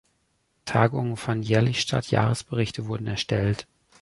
[0.65, 3.67] Tagungen fanden jährlich statt, Jahresberichte wurden erstellt.